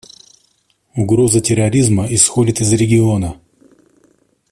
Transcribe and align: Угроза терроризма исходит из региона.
Угроза 0.95 1.41
терроризма 1.41 2.07
исходит 2.11 2.59
из 2.59 2.73
региона. 2.73 3.39